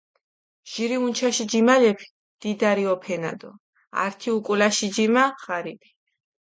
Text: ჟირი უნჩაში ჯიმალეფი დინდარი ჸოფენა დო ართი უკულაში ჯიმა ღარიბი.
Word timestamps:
ჟირი 0.71 0.97
უნჩაში 1.05 1.45
ჯიმალეფი 1.51 2.07
დინდარი 2.41 2.83
ჸოფენა 2.87 3.31
დო 3.39 3.49
ართი 4.03 4.29
უკულაში 4.37 4.87
ჯიმა 4.95 5.23
ღარიბი. 5.43 5.89